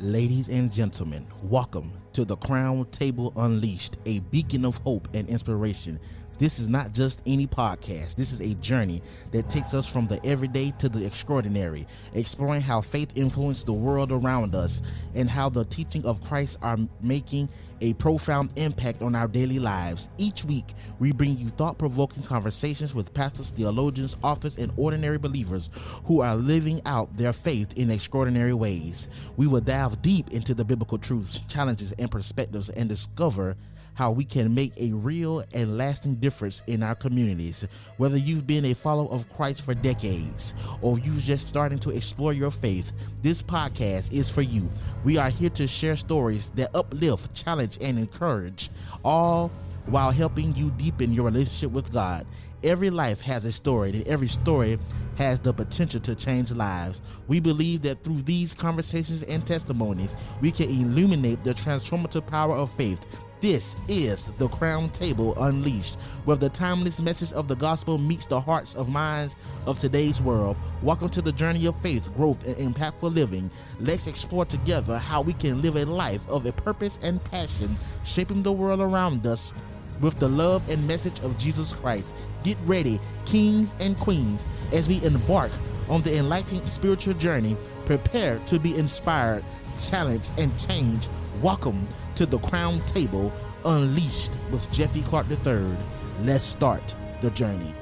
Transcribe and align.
Ladies 0.00 0.48
and 0.48 0.72
gentlemen, 0.72 1.24
welcome 1.44 1.92
to 2.14 2.24
the 2.24 2.34
Crown 2.36 2.84
Table 2.86 3.32
Unleashed, 3.36 3.96
a 4.06 4.18
beacon 4.18 4.64
of 4.64 4.76
hope 4.78 5.06
and 5.14 5.28
inspiration. 5.28 6.00
This 6.38 6.58
is 6.58 6.68
not 6.68 6.92
just 6.92 7.22
any 7.26 7.46
podcast. 7.46 8.16
This 8.16 8.32
is 8.32 8.40
a 8.40 8.54
journey 8.54 9.02
that 9.30 9.48
takes 9.48 9.72
us 9.72 9.86
from 9.86 10.08
the 10.08 10.24
everyday 10.26 10.72
to 10.78 10.88
the 10.88 11.04
extraordinary, 11.06 11.86
exploring 12.12 12.60
how 12.60 12.80
faith 12.80 13.12
influenced 13.14 13.66
the 13.66 13.72
world 13.72 14.10
around 14.10 14.54
us 14.54 14.82
and 15.14 15.30
how 15.30 15.48
the 15.48 15.64
teaching 15.64 16.04
of 16.04 16.22
Christ 16.24 16.58
are 16.60 16.78
making 17.00 17.48
a 17.80 17.92
profound 17.94 18.50
impact 18.56 19.02
on 19.02 19.14
our 19.14 19.28
daily 19.28 19.58
lives. 19.58 20.08
Each 20.18 20.44
week, 20.44 20.74
we 20.98 21.12
bring 21.12 21.38
you 21.38 21.50
thought 21.50 21.78
provoking 21.78 22.22
conversations 22.22 22.94
with 22.94 23.14
pastors, 23.14 23.50
theologians, 23.50 24.16
authors, 24.22 24.56
and 24.56 24.72
ordinary 24.76 25.18
believers 25.18 25.70
who 26.04 26.20
are 26.20 26.34
living 26.34 26.80
out 26.86 27.16
their 27.16 27.32
faith 27.32 27.72
in 27.74 27.90
extraordinary 27.90 28.54
ways. 28.54 29.06
We 29.36 29.46
will 29.46 29.60
dive 29.60 30.02
deep 30.02 30.30
into 30.32 30.54
the 30.54 30.64
biblical 30.64 30.98
truths, 30.98 31.40
challenges, 31.46 31.92
and 31.92 32.10
perspectives 32.10 32.70
and 32.70 32.88
discover 32.88 33.56
how 33.94 34.10
we 34.10 34.24
can 34.24 34.54
make 34.54 34.72
a 34.76 34.92
real 34.92 35.42
and 35.52 35.78
lasting 35.78 36.16
difference 36.16 36.62
in 36.66 36.82
our 36.82 36.94
communities. 36.94 37.66
Whether 37.96 38.16
you've 38.16 38.46
been 38.46 38.64
a 38.66 38.74
follower 38.74 39.08
of 39.10 39.28
Christ 39.30 39.62
for 39.62 39.74
decades 39.74 40.52
or 40.82 40.98
you're 40.98 41.14
just 41.14 41.48
starting 41.48 41.78
to 41.80 41.90
explore 41.90 42.32
your 42.32 42.50
faith, 42.50 42.92
this 43.22 43.40
podcast 43.40 44.12
is 44.12 44.28
for 44.28 44.42
you. 44.42 44.68
We 45.04 45.16
are 45.16 45.30
here 45.30 45.50
to 45.50 45.66
share 45.66 45.96
stories 45.96 46.50
that 46.56 46.74
uplift, 46.74 47.34
challenge, 47.34 47.78
and 47.80 47.98
encourage, 47.98 48.70
all 49.04 49.50
while 49.86 50.10
helping 50.10 50.54
you 50.56 50.70
deepen 50.72 51.12
your 51.12 51.24
relationship 51.26 51.70
with 51.70 51.92
God. 51.92 52.26
Every 52.62 52.88
life 52.88 53.20
has 53.20 53.44
a 53.44 53.52
story, 53.52 53.90
and 53.90 54.08
every 54.08 54.28
story 54.28 54.78
has 55.16 55.38
the 55.38 55.52
potential 55.52 56.00
to 56.00 56.14
change 56.14 56.50
lives. 56.50 57.02
We 57.28 57.38
believe 57.38 57.82
that 57.82 58.02
through 58.02 58.22
these 58.22 58.54
conversations 58.54 59.22
and 59.22 59.46
testimonies, 59.46 60.16
we 60.40 60.50
can 60.50 60.70
illuminate 60.70 61.44
the 61.44 61.52
transformative 61.52 62.26
power 62.26 62.56
of 62.56 62.72
faith 62.72 62.98
this 63.44 63.76
is 63.88 64.32
the 64.38 64.48
Crown 64.48 64.88
Table 64.88 65.34
Unleashed, 65.38 65.98
where 66.24 66.38
the 66.38 66.48
timeless 66.48 66.98
message 66.98 67.30
of 67.34 67.46
the 67.46 67.54
gospel 67.54 67.98
meets 67.98 68.24
the 68.24 68.40
hearts 68.40 68.74
of 68.74 68.88
minds 68.88 69.36
of 69.66 69.78
today's 69.78 70.18
world. 70.18 70.56
Welcome 70.82 71.10
to 71.10 71.20
the 71.20 71.30
journey 71.30 71.66
of 71.66 71.78
faith, 71.82 72.10
growth, 72.14 72.42
and 72.46 72.56
impactful 72.56 73.14
living. 73.14 73.50
Let's 73.80 74.06
explore 74.06 74.46
together 74.46 74.96
how 74.96 75.20
we 75.20 75.34
can 75.34 75.60
live 75.60 75.76
a 75.76 75.84
life 75.84 76.26
of 76.26 76.46
a 76.46 76.52
purpose 76.52 76.98
and 77.02 77.22
passion, 77.24 77.76
shaping 78.02 78.42
the 78.42 78.50
world 78.50 78.80
around 78.80 79.26
us 79.26 79.52
with 80.00 80.18
the 80.18 80.28
love 80.28 80.66
and 80.70 80.88
message 80.88 81.20
of 81.20 81.36
Jesus 81.36 81.74
Christ. 81.74 82.14
Get 82.44 82.56
ready, 82.64 82.98
kings 83.26 83.74
and 83.78 83.94
queens, 83.98 84.46
as 84.72 84.88
we 84.88 85.04
embark 85.04 85.52
on 85.90 86.00
the 86.00 86.16
enlightening 86.16 86.66
spiritual 86.66 87.12
journey. 87.12 87.58
Prepare 87.84 88.38
to 88.46 88.58
be 88.58 88.74
inspired, 88.74 89.44
challenged, 89.78 90.30
and 90.38 90.58
changed. 90.58 91.10
Welcome 91.42 91.88
to 92.14 92.26
the 92.26 92.38
Crown 92.38 92.80
Table 92.86 93.32
Unleashed 93.64 94.30
with 94.52 94.70
Jeffy 94.70 95.02
Clark 95.02 95.26
III. 95.30 95.76
Let's 96.22 96.46
start 96.46 96.94
the 97.22 97.30
journey. 97.30 97.74